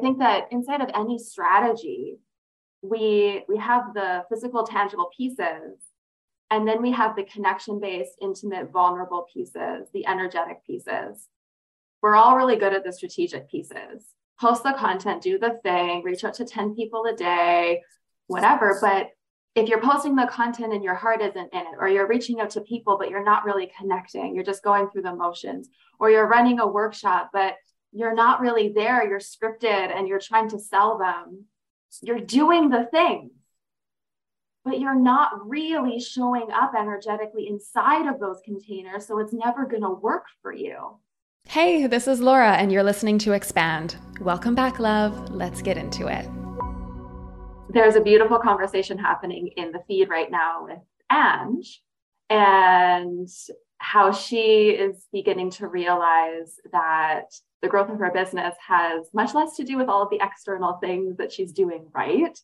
[0.00, 2.18] think that inside of any strategy,
[2.82, 5.78] we we have the physical tangible pieces
[6.50, 11.28] and then we have the connection based intimate vulnerable pieces the energetic pieces.
[12.02, 14.06] We're all really good at the strategic pieces.
[14.40, 17.82] Post the content do the thing reach out to 10 people a day
[18.26, 19.08] whatever but
[19.56, 22.48] if you're posting the content and your heart isn't in it or you're reaching out
[22.50, 26.26] to people but you're not really connecting you're just going through the motions or you're
[26.26, 27.56] running a workshop but
[27.92, 31.46] you're not really there you're scripted and you're trying to sell them
[32.02, 33.30] you're doing the thing,
[34.64, 39.06] but you're not really showing up energetically inside of those containers.
[39.06, 40.98] So it's never going to work for you.
[41.48, 43.96] Hey, this is Laura, and you're listening to Expand.
[44.20, 45.30] Welcome back, love.
[45.30, 46.28] Let's get into it.
[47.70, 50.78] There's a beautiful conversation happening in the feed right now with
[51.10, 51.82] Ange
[52.28, 53.28] and
[53.80, 59.56] how she is beginning to realize that the growth of her business has much less
[59.56, 62.38] to do with all of the external things that she's doing right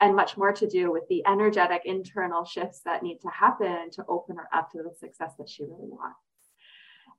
[0.00, 4.04] and much more to do with the energetic internal shifts that need to happen to
[4.08, 6.18] open her up to the success that she really wants.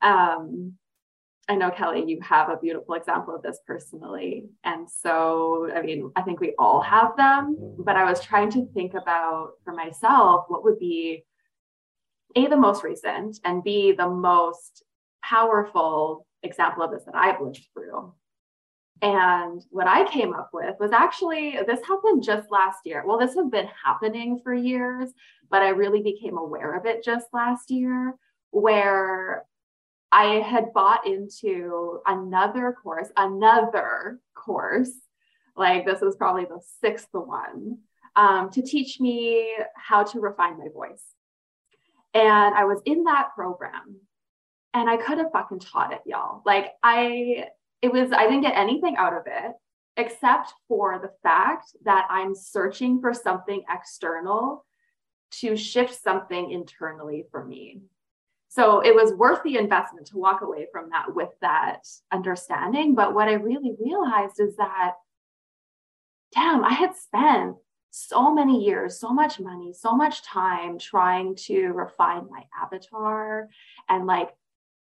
[0.02, 0.74] Um,
[1.50, 4.46] I know, Kelly, you have a beautiful example of this personally.
[4.64, 8.66] And so, I mean, I think we all have them, but I was trying to
[8.74, 11.26] think about for myself what would be
[12.38, 14.84] A, the most recent, and B, the most
[15.24, 18.14] powerful example of this that I've lived through.
[19.02, 23.04] And what I came up with was actually, this happened just last year.
[23.06, 25.10] Well, this has been happening for years,
[25.50, 28.16] but I really became aware of it just last year,
[28.52, 29.46] where
[30.12, 34.94] I had bought into another course, another course,
[35.56, 37.80] like this was probably the sixth one,
[38.16, 41.04] um, to teach me how to refine my voice.
[42.18, 43.98] And I was in that program
[44.74, 46.42] and I could have fucking taught it, y'all.
[46.48, 47.46] Like I,
[47.84, 49.52] it was, I didn't get anything out of it
[49.98, 54.66] except for the fact that I'm searching for something external
[55.42, 57.82] to shift something internally for me.
[58.50, 62.96] So it was worth the investment to walk away from that with that understanding.
[62.96, 64.94] But what I really realized is that,
[66.34, 67.58] damn, I had spent
[67.92, 73.50] so many years, so much money, so much time trying to refine my avatar
[73.90, 74.30] and like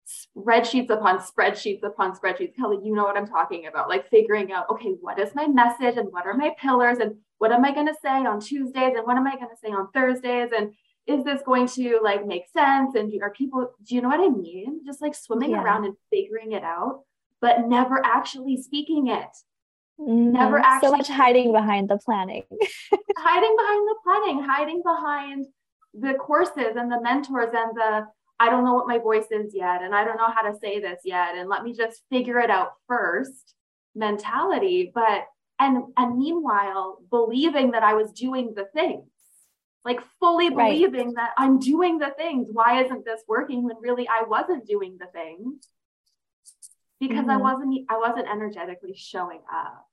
[0.07, 2.57] spreadsheets upon spreadsheets upon spreadsheets.
[2.57, 3.89] Kelly, you know what I'm talking about.
[3.89, 7.53] Like figuring out, okay, what is my message and what are my pillars and what
[7.53, 9.91] am I going to say on Tuesdays and what am I going to say on
[9.93, 10.73] Thursdays and
[11.07, 14.29] is this going to like make sense and are people do you know what I
[14.29, 14.81] mean?
[14.87, 15.63] Just like swimming yeah.
[15.63, 17.03] around and figuring it out,
[17.41, 19.37] but never actually speaking it.
[20.09, 20.33] Mm-hmm.
[20.33, 22.45] Never actually so much hiding behind the planning.
[23.17, 25.47] hiding behind the planning, hiding behind
[25.95, 28.07] the courses and the mentors and the
[28.41, 30.81] I don't know what my voice is yet, and I don't know how to say
[30.81, 33.55] this yet, and let me just figure it out first
[33.95, 34.91] mentality.
[34.93, 35.27] But
[35.61, 39.07] and and meanwhile, believing that I was doing the things,
[39.85, 41.17] like fully believing right.
[41.17, 42.49] that I'm doing the things.
[42.51, 45.69] Why isn't this working when really I wasn't doing the things?
[46.99, 47.31] Because mm-hmm.
[47.31, 49.87] I wasn't I wasn't energetically showing up.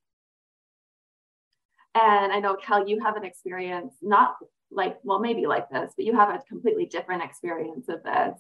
[1.96, 4.36] And I know Kel, you have an experience not
[4.72, 8.40] like well maybe like this but you have a completely different experience of this.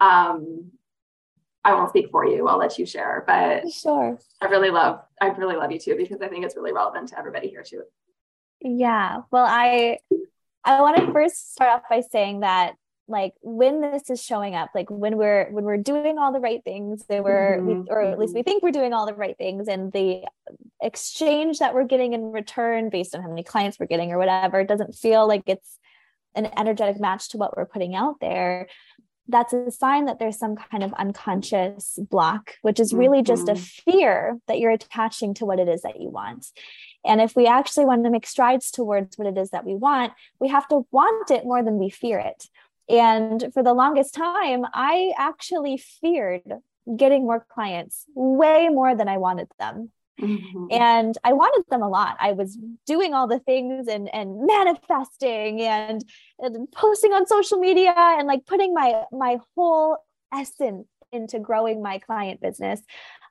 [0.00, 0.70] Um
[1.64, 2.48] i won't speak for you.
[2.48, 4.18] I'll let you share but sure.
[4.40, 7.18] I really love i really love you too because i think it's really relevant to
[7.18, 7.82] everybody here too.
[8.60, 9.22] Yeah.
[9.30, 9.98] Well i
[10.64, 12.74] i want to first start off by saying that
[13.12, 16.64] like when this is showing up like when we're when we're doing all the right
[16.64, 17.82] things they were mm-hmm.
[17.82, 18.50] we, or at least we mm-hmm.
[18.50, 20.22] think we're doing all the right things and the
[20.82, 24.64] exchange that we're getting in return based on how many clients we're getting or whatever
[24.64, 25.78] doesn't feel like it's
[26.34, 28.66] an energetic match to what we're putting out there
[29.28, 33.26] that's a sign that there's some kind of unconscious block which is really mm-hmm.
[33.26, 33.90] just a mm-hmm.
[33.90, 36.46] fear that you're attaching to what it is that you want
[37.04, 40.12] and if we actually want to make strides towards what it is that we want,
[40.38, 42.46] we have to want it more than we fear it.
[42.88, 46.52] And for the longest time, I actually feared
[46.96, 49.90] getting more clients way more than I wanted them.
[50.20, 50.66] Mm-hmm.
[50.70, 52.16] And I wanted them a lot.
[52.20, 56.04] I was doing all the things and and manifesting and,
[56.38, 59.98] and posting on social media and like putting my my whole
[60.32, 62.80] essence into growing my client business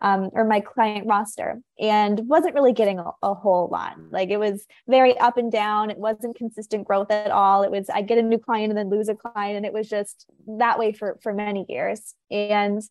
[0.02, 3.98] um, or my client roster and wasn't really getting a, a, whole lot.
[4.12, 5.90] Like it was very up and down.
[5.90, 7.64] It wasn't consistent growth at all.
[7.64, 9.90] It was I get a new client and then lose a client, and it was
[9.90, 10.26] just
[10.60, 12.14] that way for for many years.
[12.30, 12.82] And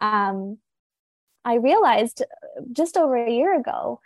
[0.00, 0.58] um,
[1.44, 2.22] I realized
[2.72, 4.00] just over a year ago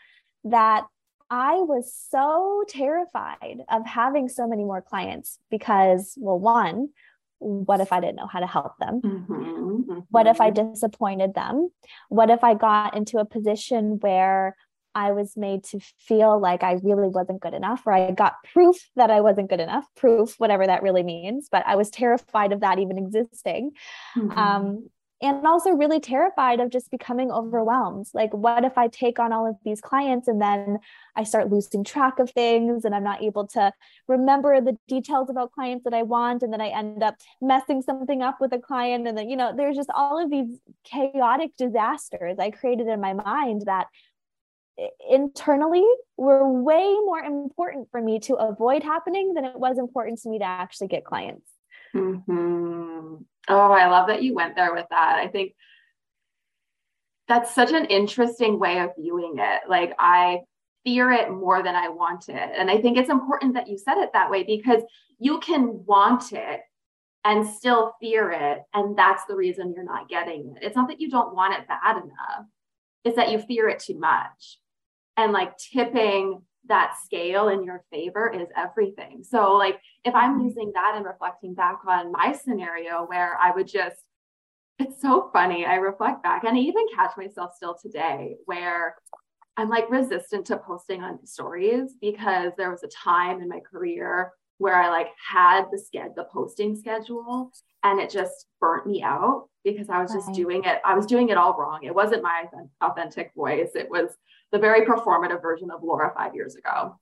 [0.44, 0.86] that
[1.30, 6.90] I was so terrified of having so many more clients because, well, one,
[7.42, 9.00] what if I didn't know how to help them?
[9.02, 9.98] Mm-hmm, mm-hmm.
[10.10, 11.70] What if I disappointed them?
[12.08, 14.56] What if I got into a position where
[14.94, 18.76] I was made to feel like I really wasn't good enough, or I got proof
[18.96, 21.48] that I wasn't good enough, proof, whatever that really means.
[21.50, 23.72] But I was terrified of that even existing.
[24.16, 24.38] Mm-hmm.
[24.38, 24.90] Um,
[25.22, 28.06] and also really terrified of just becoming overwhelmed.
[28.12, 30.80] Like, what if I take on all of these clients and then
[31.14, 33.72] I start losing track of things and I'm not able to
[34.08, 36.42] remember the details about clients that I want?
[36.42, 39.06] And then I end up messing something up with a client.
[39.06, 43.12] And then, you know, there's just all of these chaotic disasters I created in my
[43.12, 43.86] mind that
[45.08, 45.86] internally
[46.16, 50.40] were way more important for me to avoid happening than it was important to me
[50.40, 51.48] to actually get clients.
[51.94, 52.81] Mm-hmm.
[53.48, 55.16] Oh, I love that you went there with that.
[55.16, 55.54] I think
[57.28, 59.62] that's such an interesting way of viewing it.
[59.68, 60.40] Like, I
[60.84, 62.50] fear it more than I want it.
[62.56, 64.82] And I think it's important that you said it that way because
[65.18, 66.60] you can want it
[67.24, 68.62] and still fear it.
[68.74, 70.64] And that's the reason you're not getting it.
[70.64, 72.46] It's not that you don't want it bad enough,
[73.04, 74.58] it's that you fear it too much.
[75.16, 79.24] And like tipping that scale in your favor is everything.
[79.24, 83.66] So, like, if I'm using that and reflecting back on my scenario where I would
[83.66, 83.96] just,
[84.78, 85.66] it's so funny.
[85.66, 88.96] I reflect back and I even catch myself still today where
[89.56, 94.32] I'm like resistant to posting on stories because there was a time in my career
[94.58, 97.52] where I like had the sched the posting schedule
[97.82, 100.36] and it just burnt me out because I was just right.
[100.36, 100.80] doing it.
[100.84, 101.80] I was doing it all wrong.
[101.82, 102.44] It wasn't my
[102.80, 103.70] authentic voice.
[103.74, 104.10] It was
[104.50, 106.98] the very performative version of Laura five years ago.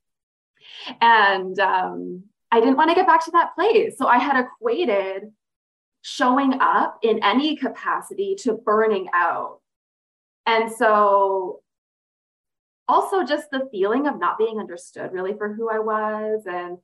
[1.01, 3.97] And um, I didn't want to get back to that place.
[3.97, 5.33] So I had equated
[6.03, 9.61] showing up in any capacity to burning out.
[10.47, 11.61] And so
[12.89, 16.79] also just the feeling of not being understood really for who I was and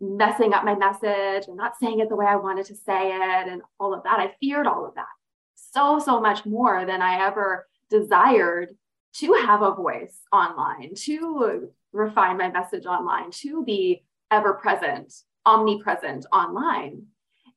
[0.00, 3.48] messing up my message and not saying it the way I wanted to say it
[3.48, 4.20] and all of that.
[4.20, 5.06] I feared all of that
[5.54, 8.76] so, so much more than I ever desired
[9.14, 15.12] to have a voice online, to refine my message online, to be ever present,
[15.46, 17.04] omnipresent online.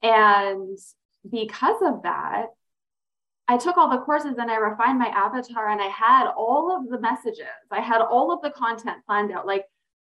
[0.03, 0.77] And
[1.29, 2.47] because of that,
[3.47, 6.89] I took all the courses and I refined my avatar and I had all of
[6.89, 7.45] the messages.
[7.71, 9.47] I had all of the content planned out.
[9.47, 9.65] Like,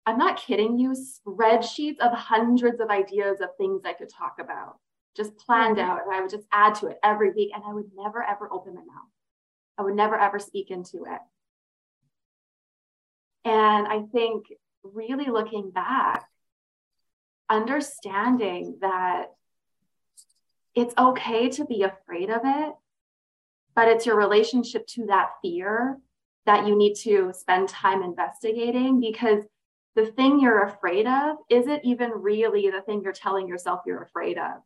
[0.06, 4.78] I'm not kidding you, spreadsheets of hundreds of ideas of things I could talk about,
[5.16, 5.90] just planned mm-hmm.
[5.90, 6.02] out.
[6.06, 7.52] And I would just add to it every week.
[7.54, 9.10] And I would never, ever open my mouth.
[9.78, 11.20] I would never, ever speak into it.
[13.46, 14.46] And I think
[14.84, 16.28] really looking back,
[17.50, 19.28] understanding that
[20.76, 22.74] it's okay to be afraid of it,
[23.76, 25.98] but it's your relationship to that fear
[26.46, 29.44] that you need to spend time investigating because
[29.96, 34.38] the thing you're afraid of isn't even really the thing you're telling yourself you're afraid
[34.38, 34.62] of.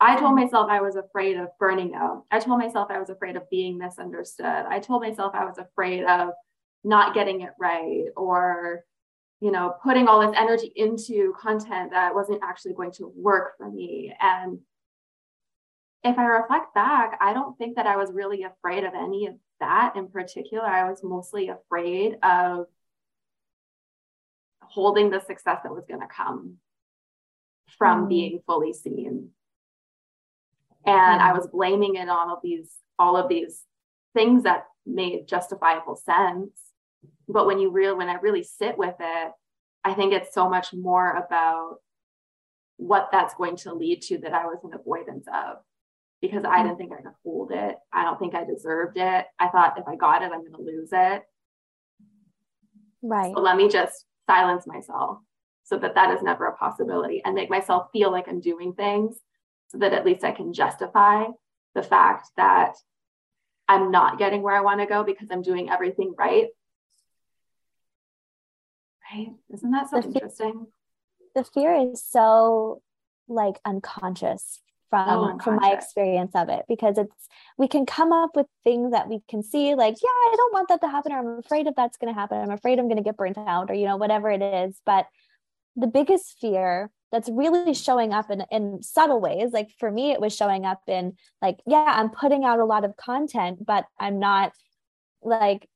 [0.00, 0.44] I told mm-hmm.
[0.44, 2.24] myself I was afraid of burning out.
[2.30, 4.44] I told myself I was afraid of being misunderstood.
[4.46, 6.30] I told myself I was afraid of
[6.84, 8.84] not getting it right or
[9.40, 13.70] you know putting all this energy into content that wasn't actually going to work for
[13.70, 14.58] me and
[16.04, 19.34] if i reflect back i don't think that i was really afraid of any of
[19.60, 22.66] that in particular i was mostly afraid of
[24.70, 26.58] holding the success that was going to come
[27.76, 28.08] from mm.
[28.08, 29.30] being fully seen.
[30.86, 31.24] And mm.
[31.24, 33.62] i was blaming it on all of these all of these
[34.14, 36.50] things that made justifiable sense.
[37.28, 39.32] But when you real when i really sit with it
[39.84, 41.76] i think it's so much more about
[42.76, 45.58] what that's going to lead to that i was in avoidance of.
[46.20, 47.76] Because i didn't think i could hold it.
[47.92, 49.26] I don't think i deserved it.
[49.38, 51.22] I thought if i got it i'm going to lose it.
[53.02, 53.32] Right.
[53.34, 55.18] So let me just silence myself
[55.64, 59.16] so that that is never a possibility and make myself feel like i'm doing things
[59.68, 61.24] so that at least i can justify
[61.74, 62.74] the fact that
[63.68, 66.48] i'm not getting where i want to go because i'm doing everything right
[69.10, 69.28] Right?
[69.54, 70.66] Isn't that so the interesting?
[71.34, 72.82] the fear is so
[73.26, 78.30] like unconscious from oh, from my experience of it because it's we can come up
[78.34, 81.18] with things that we can see like yeah i don't want that to happen or
[81.18, 83.70] i'm afraid of that's going to happen i'm afraid i'm going to get burnt out
[83.70, 85.06] or you know whatever it is but
[85.76, 90.20] the biggest fear that's really showing up in, in subtle ways like for me it
[90.20, 94.18] was showing up in like yeah i'm putting out a lot of content but i'm
[94.18, 94.52] not
[95.22, 95.68] like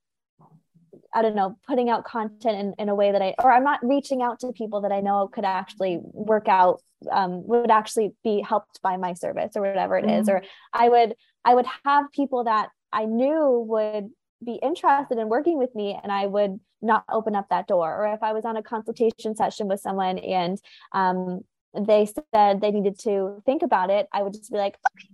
[1.14, 3.80] I don't know, putting out content in, in a way that I, or I'm not
[3.82, 8.40] reaching out to people that I know could actually work out, um, would actually be
[8.40, 10.20] helped by my service or whatever it mm-hmm.
[10.20, 10.28] is.
[10.28, 10.42] Or.
[10.72, 11.14] I would,
[11.44, 14.10] I would have people that I knew would
[14.44, 17.94] be interested in working with me and I would not open up that door.
[17.94, 20.58] Or if I was on a consultation session with someone and
[20.92, 21.42] um,
[21.78, 25.08] they said they needed to think about it, I would just be like, okay,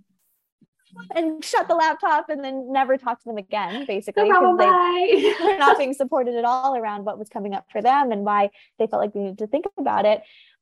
[1.15, 4.29] and shut the laptop and then never talk to them again, basically.
[4.29, 8.11] No they, they're not being supported at all around what was coming up for them
[8.11, 10.21] and why they felt like they needed to think about it.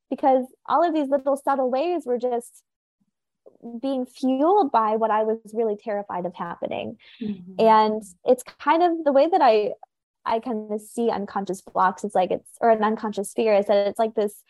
[0.10, 2.64] Because all of these little subtle ways were just
[3.82, 6.98] being fueled by what I was really terrified of happening.
[7.22, 7.54] Mm-hmm.
[7.60, 9.72] And it's kind of the way that I
[10.26, 12.04] I kind of see unconscious blocks.
[12.04, 14.44] It's like it's or an unconscious fear is that it's like this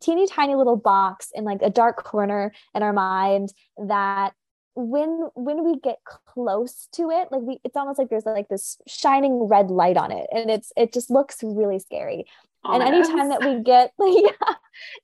[0.00, 4.32] teeny tiny little box in like a dark corner in our mind that
[4.74, 8.76] when when we get close to it like we it's almost like there's like this
[8.86, 12.26] shining red light on it and it's it just looks really scary.
[12.66, 14.54] And anytime that we get like yeah,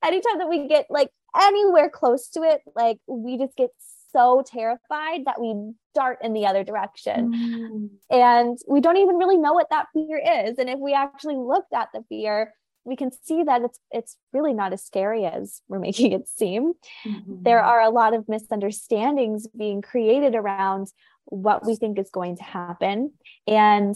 [0.04, 1.10] anytime that we get like
[1.40, 3.70] anywhere close to it like we just get
[4.12, 7.32] so terrified that we dart in the other direction.
[7.32, 7.88] Mm.
[8.10, 10.58] and we don't even really know what that fear is.
[10.58, 12.52] And if we actually looked at the fear
[12.84, 16.75] we can see that it's it's really not as scary as we're making it seem.
[17.06, 17.42] Mm-hmm.
[17.42, 20.88] There are a lot of misunderstandings being created around
[21.26, 23.12] what we think is going to happen.
[23.46, 23.94] And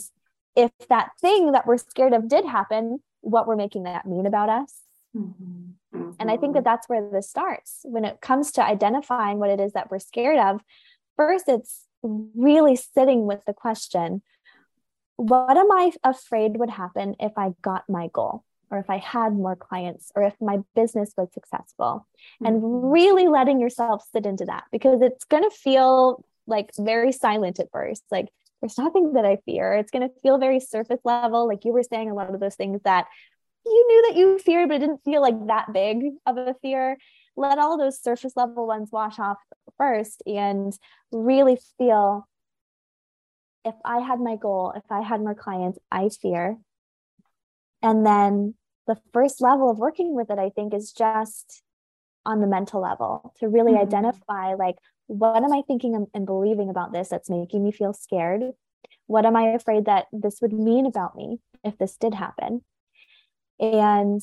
[0.57, 4.49] if that thing that we're scared of did happen, what we're making that mean about
[4.49, 4.81] us.
[5.17, 5.73] Mm-hmm.
[5.95, 6.11] Mm-hmm.
[6.21, 6.65] And I think that mm-hmm.
[6.65, 7.81] that's where this starts.
[7.85, 10.61] When it comes to identifying what it is that we're scared of,
[11.17, 14.23] first, it's really sitting with the question
[15.17, 18.45] what am I afraid would happen if I got my goal?
[18.75, 22.07] Or if I had more clients or if my business was successful
[22.43, 22.47] mm-hmm.
[22.47, 27.61] and really letting yourself sit into that because it's going to feel like very silent
[27.61, 28.29] at first like
[28.61, 31.85] there's nothing that I fear it's going to feel very surface level like you were
[31.85, 33.07] saying a lot of those things that
[33.65, 36.99] you knew that you feared but it didn't feel like that big of a fear
[37.37, 39.39] let all those surface level ones wash off
[39.79, 40.77] first and
[41.13, 42.27] really feel
[43.65, 46.59] if I had my goal, if I had more clients, I fear.
[47.83, 48.55] And then
[48.87, 51.63] the first level of working with it, I think, is just
[52.27, 53.83] on the mental level to really mm-hmm.
[53.83, 54.77] identify like,
[55.07, 58.43] what am I thinking and believing about this that's making me feel scared?
[59.07, 62.63] What am I afraid that this would mean about me if this did happen?
[63.61, 64.23] And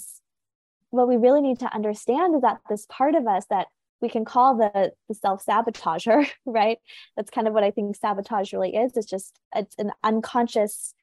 [0.90, 3.68] what we really need to understand is that this part of us that
[4.02, 6.80] we can call the, the self-sabotager, right?
[7.16, 8.98] That's kind of what I think sabotage really is.
[8.98, 10.94] It's just it's an unconscious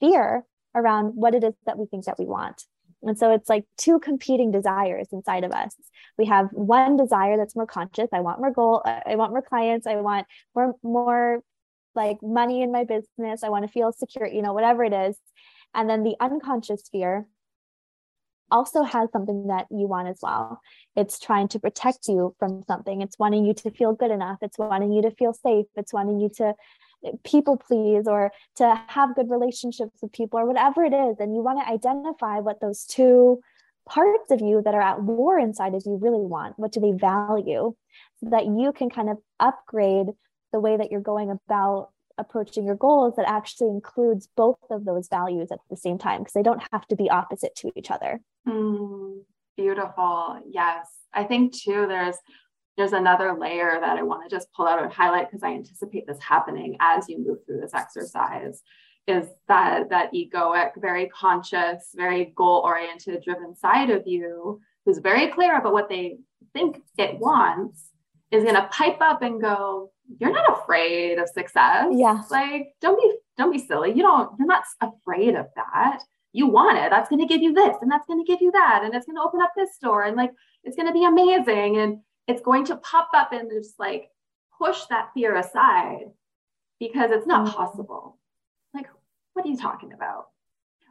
[0.00, 2.64] fear around what it is that we think that we want.
[3.02, 5.74] And so it's like two competing desires inside of us.
[6.18, 8.08] We have one desire that's more conscious.
[8.12, 8.82] I want more goal.
[8.84, 9.86] Uh, I want more clients.
[9.86, 11.40] I want more, more
[11.94, 13.42] like money in my business.
[13.42, 15.16] I want to feel secure, you know, whatever it is.
[15.74, 17.26] And then the unconscious fear
[18.50, 20.60] also has something that you want as well.
[20.96, 23.00] It's trying to protect you from something.
[23.00, 24.38] It's wanting you to feel good enough.
[24.42, 25.66] It's wanting you to feel safe.
[25.76, 26.54] It's wanting you to
[27.24, 31.42] people please or to have good relationships with people or whatever it is and you
[31.42, 33.40] want to identify what those two
[33.88, 36.92] parts of you that are at war inside of you really want what do they
[36.92, 37.74] value?
[38.22, 40.08] So that you can kind of upgrade
[40.52, 45.08] the way that you're going about approaching your goals that actually includes both of those
[45.08, 48.20] values at the same time because they don't have to be opposite to each other.
[48.46, 49.22] Mm,
[49.56, 50.40] beautiful.
[50.46, 50.86] Yes.
[51.12, 52.16] I think too there's
[52.76, 56.06] there's another layer that I want to just pull out and highlight because I anticipate
[56.06, 58.62] this happening as you move through this exercise
[59.06, 65.58] is that that egoic, very conscious, very goal-oriented, driven side of you who's very clear
[65.58, 66.18] about what they
[66.52, 67.90] think it wants
[68.30, 71.88] is going to pipe up and go, "You're not afraid of success.
[71.92, 73.92] Yeah, like don't be don't be silly.
[73.92, 74.30] You don't.
[74.38, 76.02] You're not afraid of that.
[76.32, 76.90] You want it.
[76.90, 79.06] That's going to give you this, and that's going to give you that, and it's
[79.06, 80.30] going to open up this door, and like
[80.62, 81.78] it's going to be amazing.
[81.78, 81.98] And
[82.30, 84.08] it's going to pop up and just like
[84.56, 86.12] push that fear aside
[86.78, 87.56] because it's not mm-hmm.
[87.56, 88.18] possible.
[88.72, 88.86] Like,
[89.32, 90.26] what are you talking about?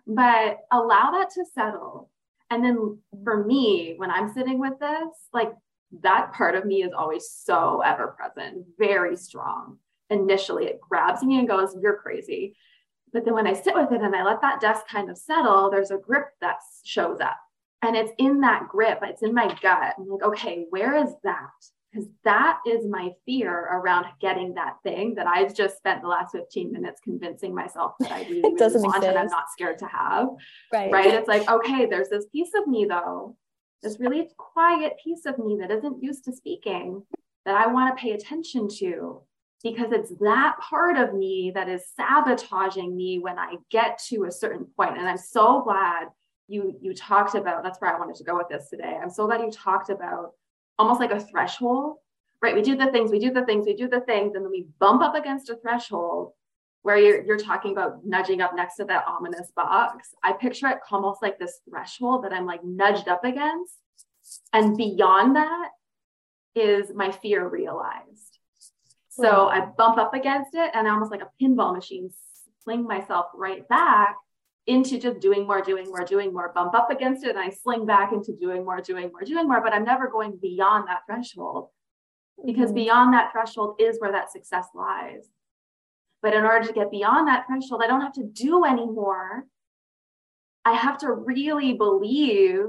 [0.05, 2.09] But allow that to settle.
[2.49, 5.53] And then for me, when I'm sitting with this, like
[6.01, 9.77] that part of me is always so ever present, very strong.
[10.09, 12.55] Initially, it grabs me and goes, You're crazy.
[13.13, 15.71] But then when I sit with it and I let that desk kind of settle,
[15.71, 17.37] there's a grip that shows up
[17.81, 19.95] and it's in that grip, it's in my gut.
[19.97, 21.49] I'm like, okay, where is that?
[21.91, 26.33] Because that is my fear around getting that thing that I've just spent the last
[26.33, 29.05] 15 minutes convincing myself that I really, really want exist.
[29.05, 30.27] and I'm not scared to have.
[30.71, 30.91] Right.
[30.91, 31.13] Right.
[31.13, 33.35] It's like, okay, there's this piece of me though,
[33.81, 37.03] this really quiet piece of me that isn't used to speaking
[37.45, 39.23] that I want to pay attention to
[39.63, 44.31] because it's that part of me that is sabotaging me when I get to a
[44.31, 44.97] certain point.
[44.97, 46.09] And I'm so glad
[46.49, 48.97] you you talked about that's where i wanted to go with this today.
[49.01, 50.33] I'm so glad you talked about
[50.77, 51.97] almost like a threshold
[52.41, 52.55] right?
[52.55, 54.67] We do the things we do the things we do the things and then we
[54.79, 56.33] bump up against a threshold
[56.81, 60.09] where you're, you're talking about nudging up next to that ominous box.
[60.23, 63.75] I picture it almost like this threshold that i'm like nudged up against.
[64.53, 65.69] And beyond that
[66.55, 68.37] is my fear realized.
[69.09, 72.09] So I bump up against it and almost like a pinball machine,
[72.63, 74.15] sling myself right back
[74.69, 77.85] into just doing more, doing more, doing more, bump up against it, and I sling
[77.85, 79.61] back into doing more, doing more, doing more.
[79.61, 81.69] But I'm never going beyond that threshold
[82.45, 82.75] because mm-hmm.
[82.75, 85.27] beyond that threshold is where that success lies.
[86.21, 89.45] But in order to get beyond that threshold, I don't have to do anymore.
[90.65, 92.65] I have to really believe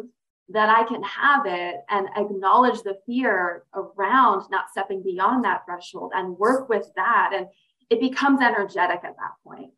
[0.48, 6.12] that I can have it and acknowledge the fear around not stepping beyond that threshold
[6.14, 7.32] and work with that.
[7.34, 7.46] And
[7.90, 9.72] it becomes energetic at that point.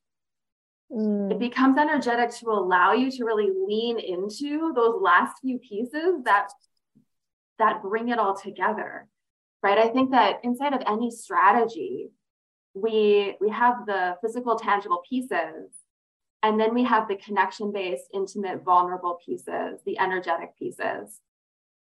[0.93, 1.33] Mm.
[1.33, 6.49] It becomes energetic to allow you to really lean into those last few pieces that
[7.59, 9.07] that bring it all together.
[9.63, 9.79] Right?
[9.79, 12.11] I think that inside of any strategy,
[12.75, 15.71] we we have the physical tangible pieces
[16.43, 21.21] and then we have the connection based intimate vulnerable pieces, the energetic pieces.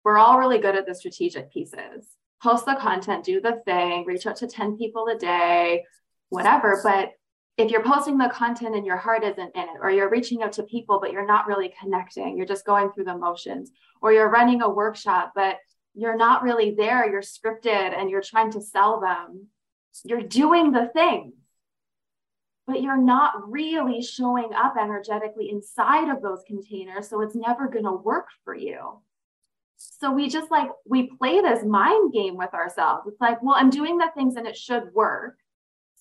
[0.04, 2.06] We're all really good at the strategic pieces.
[2.42, 5.84] Post the content, do the thing, reach out to 10 people a day,
[6.28, 7.12] whatever, but
[7.58, 10.52] if you're posting the content and your heart isn't in it, or you're reaching out
[10.52, 14.30] to people, but you're not really connecting, you're just going through the motions, or you're
[14.30, 15.56] running a workshop, but
[15.94, 19.48] you're not really there, you're scripted and you're trying to sell them,
[20.04, 21.34] you're doing the thing,
[22.66, 27.10] but you're not really showing up energetically inside of those containers.
[27.10, 29.02] So it's never going to work for you.
[29.76, 33.06] So we just like, we play this mind game with ourselves.
[33.08, 35.36] It's like, well, I'm doing the things and it should work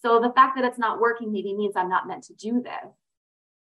[0.01, 2.91] so the fact that it's not working maybe means I'm not meant to do this.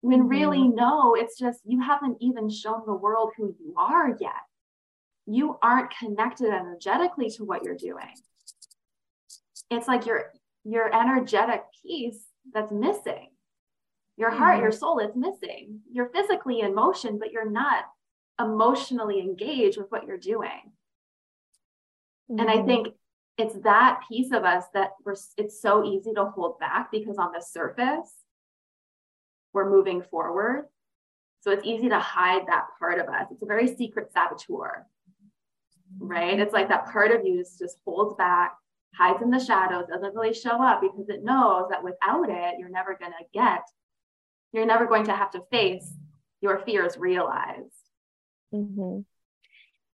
[0.02, 0.28] When mm-hmm.
[0.28, 4.34] really, no, it's just you haven't even shown the world who you are yet.
[5.26, 8.14] You aren't connected energetically to what you're doing.
[9.72, 10.32] It's like your
[10.64, 12.24] your energetic piece
[12.54, 13.30] that's missing.
[14.18, 14.64] Your heart, mm-hmm.
[14.64, 15.82] your soul is missing.
[15.92, 17.86] You're physically in motion, but you're not
[18.40, 20.72] emotionally engaged with what you're doing.
[22.30, 22.40] Mm-hmm.
[22.40, 22.68] And I mm-hmm.
[22.68, 22.88] think
[23.38, 27.32] it's that piece of us that we're it's so easy to hold back because on
[27.34, 28.14] the surface
[29.54, 30.66] we're moving forward.
[31.42, 33.28] So it's easy to hide that part of us.
[33.32, 34.86] It's a very secret saboteur
[36.00, 36.40] right?
[36.40, 38.56] It's like that part of you just, holds back
[38.98, 42.70] hides in the shadows doesn't really show up because it knows that without it you're
[42.70, 43.62] never going to get
[44.54, 45.92] you're never going to have to face
[46.40, 47.74] your fears realized.
[48.54, 49.00] Mm-hmm.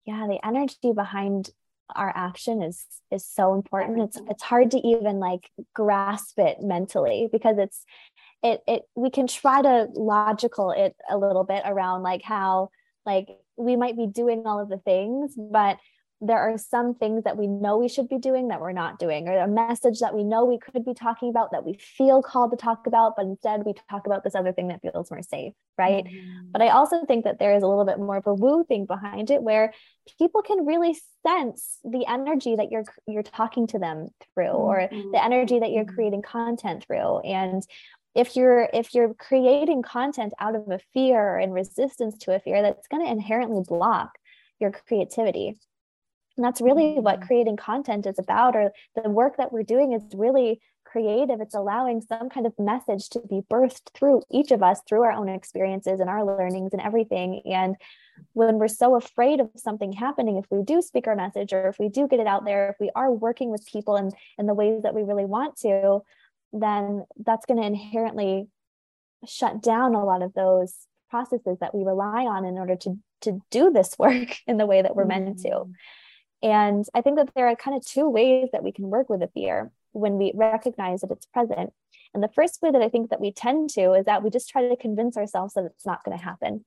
[0.04, 1.50] yeah the energy behind
[1.94, 4.02] our action is is so important.
[4.02, 7.84] It's it's hard to even like grasp it mentally because it's
[8.42, 12.70] it it we can try to logical it a little bit around like how
[13.04, 15.78] like we might be doing all of the things but
[16.20, 19.28] there are some things that we know we should be doing that we're not doing,
[19.28, 22.50] or a message that we know we could be talking about that we feel called
[22.50, 25.52] to talk about, but instead we talk about this other thing that feels more safe,
[25.76, 26.04] right?
[26.04, 26.50] Mm-hmm.
[26.50, 28.84] But I also think that there is a little bit more of a woo thing
[28.84, 29.72] behind it where
[30.18, 35.12] people can really sense the energy that you're you're talking to them through, or mm-hmm.
[35.12, 35.94] the energy that you're mm-hmm.
[35.94, 37.20] creating content through.
[37.20, 37.62] And
[38.16, 42.60] if you're if you're creating content out of a fear and resistance to a fear,
[42.60, 44.18] that's going to inherently block
[44.58, 45.56] your creativity
[46.38, 47.26] and that's really what mm-hmm.
[47.26, 51.40] creating content is about, or the work that we're doing is really creative.
[51.40, 55.12] It's allowing some kind of message to be birthed through each of us, through our
[55.12, 57.42] own experiences and our learnings and everything.
[57.44, 57.76] And
[58.32, 61.78] when we're so afraid of something happening, if we do speak our message or if
[61.78, 64.54] we do get it out there, if we are working with people in, in the
[64.54, 66.00] ways that we really want to,
[66.52, 68.46] then that's going to inherently
[69.26, 70.74] shut down a lot of those
[71.10, 74.82] processes that we rely on in order to to do this work in the way
[74.82, 75.24] that we're mm-hmm.
[75.24, 75.64] meant to.
[76.42, 79.22] And I think that there are kind of two ways that we can work with
[79.22, 81.72] a fear when we recognize that it's present.
[82.14, 84.48] And the first way that I think that we tend to is that we just
[84.48, 86.64] try to convince ourselves that it's not going to happen.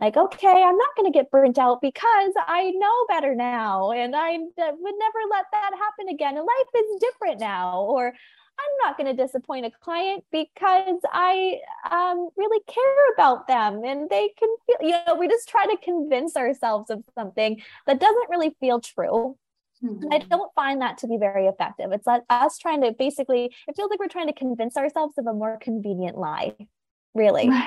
[0.00, 3.90] Like, okay, I'm not going to get burnt out because I know better now.
[3.92, 6.38] And I would never let that happen again.
[6.38, 7.82] And life is different now.
[7.82, 8.14] Or
[8.60, 11.58] I'm not going to disappoint a client because I
[11.90, 15.76] um, really care about them and they can feel, you know, we just try to
[15.82, 19.36] convince ourselves of something that doesn't really feel true.
[19.82, 20.12] Mm-hmm.
[20.12, 21.90] I don't find that to be very effective.
[21.92, 25.26] It's like us trying to basically, it feels like we're trying to convince ourselves of
[25.26, 26.54] a more convenient lie,
[27.14, 27.50] really.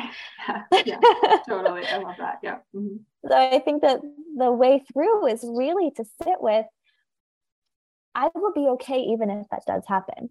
[0.85, 0.99] Yeah
[1.47, 1.85] totally.
[1.85, 2.39] I love that.
[2.43, 2.57] Yeah.
[2.75, 2.97] Mm-hmm.
[3.27, 4.01] So I think that
[4.37, 6.65] the way through is really to sit with,
[8.15, 10.29] I will be okay even if that does happen.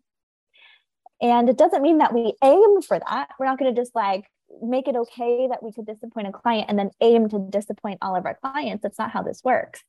[1.23, 3.29] And it doesn't mean that we aim for that.
[3.39, 4.27] We're not going to just like
[4.61, 8.17] make it okay that we could disappoint a client and then aim to disappoint all
[8.17, 8.83] of our clients.
[8.83, 9.83] That's not how this works.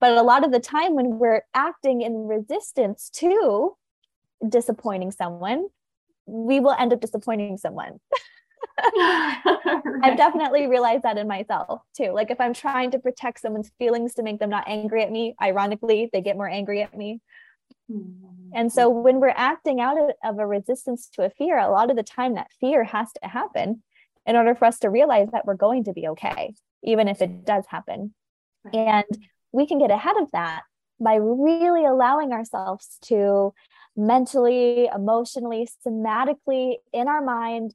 [0.00, 3.76] But a lot of the time, when we're acting in resistance to
[4.46, 5.68] disappointing someone,
[6.26, 8.00] we will end up disappointing someone.
[8.96, 12.10] I've definitely realized that in myself too.
[12.12, 15.34] Like if I'm trying to protect someone's feelings to make them not angry at me,
[15.40, 17.20] ironically, they get more angry at me.
[17.90, 18.50] Mm-hmm.
[18.54, 21.96] And so when we're acting out of a resistance to a fear, a lot of
[21.96, 23.82] the time that fear has to happen
[24.26, 27.44] in order for us to realize that we're going to be okay, even if it
[27.44, 28.14] does happen.
[28.64, 28.74] Right.
[28.74, 30.62] And we can get ahead of that
[31.00, 33.52] by really allowing ourselves to
[33.96, 37.74] mentally, emotionally, somatically, in our mind,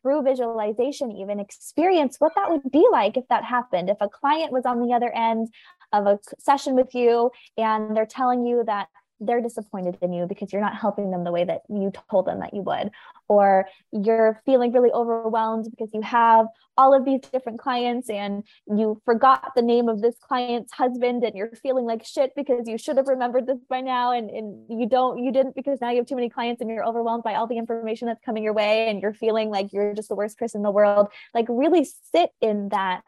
[0.00, 3.88] through visualization, even experience what that would be like if that happened.
[3.88, 5.48] If a client was on the other end
[5.92, 8.88] of a session with you and they're telling you that
[9.26, 12.40] they're disappointed in you because you're not helping them the way that you told them
[12.40, 12.90] that you would.
[13.28, 19.00] Or you're feeling really overwhelmed because you have all of these different clients and you
[19.04, 22.96] forgot the name of this client's husband and you're feeling like shit because you should
[22.96, 26.06] have remembered this by now and, and you don't you didn't because now you have
[26.06, 29.00] too many clients and you're overwhelmed by all the information that's coming your way and
[29.00, 31.08] you're feeling like you're just the worst person in the world.
[31.32, 33.02] Like really sit in that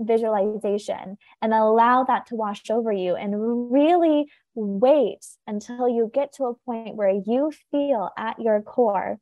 [0.00, 6.44] visualization and allow that to wash over you and really wait until you get to
[6.44, 9.18] a point where you feel at your core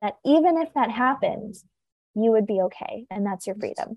[0.00, 1.64] that even if that happens,
[2.14, 3.06] you would be okay.
[3.10, 3.96] And that's your freedom.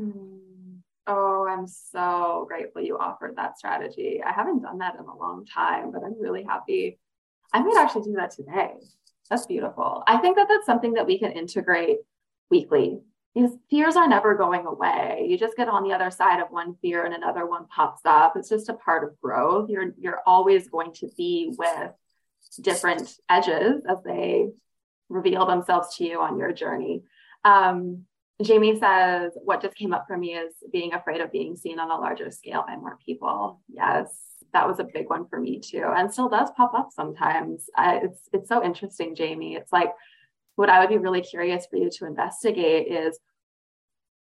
[0.00, 0.76] Mm-hmm.
[1.06, 4.22] Oh, I'm so grateful you offered that strategy.
[4.24, 6.98] I haven't done that in a long time, but I'm really happy.
[7.52, 8.74] I might actually do that today.
[9.28, 10.04] That's beautiful.
[10.06, 11.98] I think that that's something that we can integrate
[12.50, 13.00] weekly
[13.34, 15.26] because fears are never going away.
[15.28, 18.34] You just get on the other side of one fear and another one pops up.
[18.36, 19.70] It's just a part of growth.
[19.70, 21.92] You're you're always going to be with
[22.60, 24.48] different edges as they
[25.08, 27.02] reveal themselves to you on your journey.
[27.44, 28.04] Um,
[28.42, 31.90] Jamie says, What just came up for me is being afraid of being seen on
[31.90, 33.60] a larger scale by more people.
[33.68, 34.08] Yes,
[34.52, 37.68] that was a big one for me too, and still does pop up sometimes.
[37.78, 39.56] It's it's so interesting, Jamie.
[39.56, 39.92] It's like
[40.56, 43.18] what I would be really curious for you to investigate is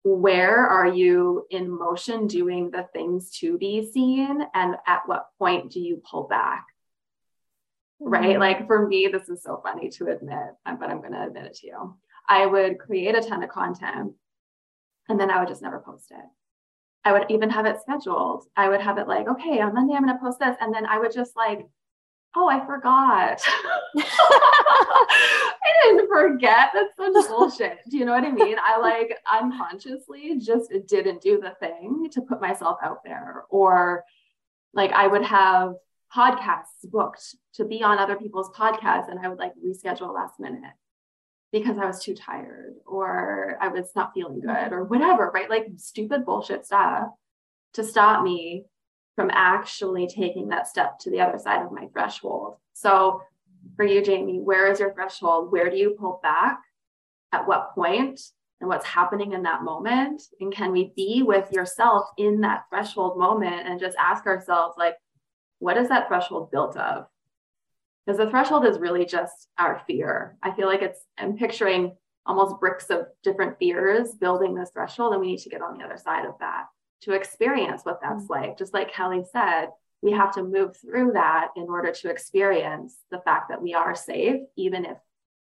[0.03, 5.71] where are you in motion doing the things to be seen and at what point
[5.71, 6.65] do you pull back?
[7.99, 8.31] Right?
[8.31, 8.39] Mm-hmm.
[8.39, 11.55] like for me this is so funny to admit but i'm going to admit it
[11.55, 11.95] to you.
[12.29, 14.13] I would create a ton of content
[15.09, 16.25] and then i would just never post it.
[17.03, 18.45] I would even have it scheduled.
[18.55, 20.85] I would have it like okay on monday i'm going to post this and then
[20.85, 21.65] i would just like
[22.35, 23.41] oh, I forgot.
[23.97, 26.69] I didn't forget.
[26.73, 27.79] That's such bullshit.
[27.89, 28.57] Do you know what I mean?
[28.63, 33.45] I like unconsciously just didn't do the thing to put myself out there.
[33.49, 34.03] Or
[34.73, 35.73] like I would have
[36.15, 40.73] podcasts booked to be on other people's podcasts and I would like reschedule last minute
[41.51, 45.49] because I was too tired or I was not feeling good or whatever, right?
[45.49, 47.09] Like stupid bullshit stuff
[47.73, 48.65] to stop me
[49.17, 52.57] from actually taking that step to the other side of my threshold.
[52.73, 53.23] So,
[53.75, 55.51] for you, Jamie, where is your threshold?
[55.51, 56.59] Where do you pull back?
[57.33, 58.21] At what point?
[58.61, 60.21] And what's happening in that moment?
[60.39, 64.95] And can we be with yourself in that threshold moment and just ask ourselves, like,
[65.57, 67.07] what is that threshold built of?
[68.05, 70.37] Because the threshold is really just our fear.
[70.43, 75.21] I feel like it's, I'm picturing almost bricks of different fears building this threshold, and
[75.21, 76.65] we need to get on the other side of that
[77.01, 78.29] to experience what that's mm.
[78.29, 78.57] like.
[78.57, 79.67] Just like Kelly said,
[80.01, 83.95] we have to move through that in order to experience the fact that we are
[83.95, 84.97] safe, even if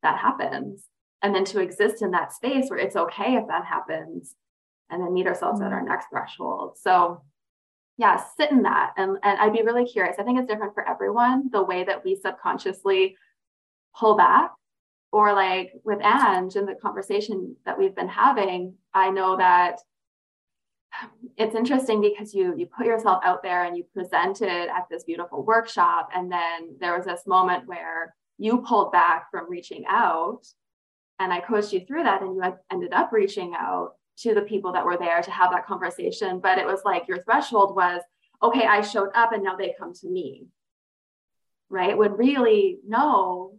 [0.03, 0.83] that happens.
[1.21, 4.35] And then to exist in that space where it's okay if that happens,
[4.89, 5.67] and then meet ourselves mm-hmm.
[5.67, 5.87] at our mm.
[5.87, 6.77] next threshold.
[6.79, 7.23] So,
[7.97, 8.93] yeah, sit in that.
[8.97, 10.17] And, and I'd be really curious.
[10.19, 13.17] I think it's different for everyone, the way that we subconsciously
[13.95, 14.51] pull back.
[15.11, 19.79] Or like with Ange in the conversation that we've been having, I know that
[21.37, 25.43] it's interesting because you you put yourself out there and you presented at this beautiful
[25.43, 30.41] workshop and then there was this moment where you pulled back from reaching out
[31.19, 34.71] and i coached you through that and you ended up reaching out to the people
[34.73, 36.39] that were there to have that conversation.
[36.39, 38.01] But it was like your threshold was
[38.43, 40.47] okay i showed up and now they come to me.
[41.69, 41.97] Right?
[41.97, 43.57] When really no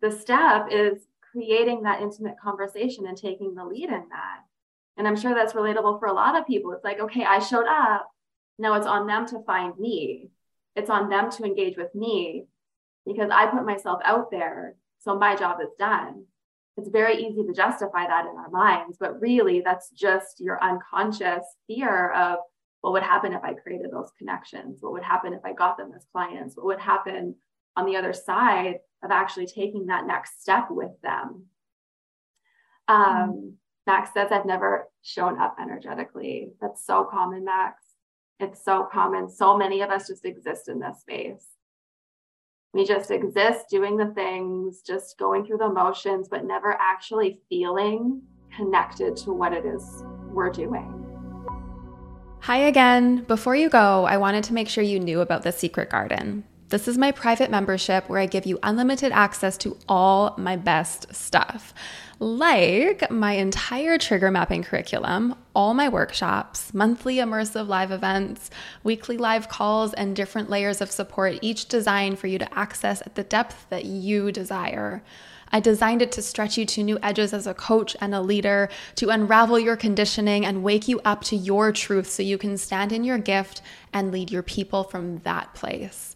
[0.00, 4.40] the step is creating that intimate conversation and taking the lead in that
[4.96, 6.72] and I'm sure that's relatable for a lot of people.
[6.72, 8.08] It's like, okay, I showed up.
[8.58, 10.30] Now it's on them to find me.
[10.76, 12.46] It's on them to engage with me
[13.06, 14.76] because I put myself out there.
[15.00, 16.24] So my job is done.
[16.76, 21.44] It's very easy to justify that in our minds, but really that's just your unconscious
[21.66, 22.38] fear of
[22.80, 24.78] what would happen if I created those connections?
[24.80, 26.56] What would happen if I got them as clients?
[26.56, 27.36] What would happen
[27.76, 31.46] on the other side of actually taking that next step with them?
[32.86, 33.54] Um,
[33.86, 36.52] Max says, I've never shown up energetically.
[36.60, 37.82] That's so common, Max.
[38.40, 39.28] It's so common.
[39.28, 41.46] So many of us just exist in this space.
[42.72, 48.22] We just exist doing the things, just going through the motions, but never actually feeling
[48.56, 51.00] connected to what it is we're doing.
[52.40, 53.24] Hi again.
[53.24, 56.44] Before you go, I wanted to make sure you knew about the Secret Garden.
[56.74, 61.14] This is my private membership where I give you unlimited access to all my best
[61.14, 61.72] stuff,
[62.18, 68.50] like my entire trigger mapping curriculum, all my workshops, monthly immersive live events,
[68.82, 73.14] weekly live calls, and different layers of support, each designed for you to access at
[73.14, 75.04] the depth that you desire.
[75.52, 78.68] I designed it to stretch you to new edges as a coach and a leader,
[78.96, 82.90] to unravel your conditioning and wake you up to your truth so you can stand
[82.90, 86.13] in your gift and lead your people from that place.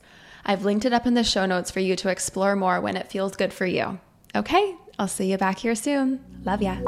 [0.49, 3.11] I've linked it up in the show notes for you to explore more when it
[3.11, 4.01] feels good for you.
[4.35, 6.25] Okay, I'll see you back here soon.
[6.43, 6.79] Love ya.